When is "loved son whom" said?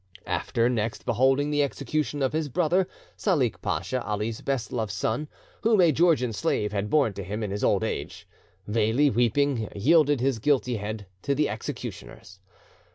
4.73-5.79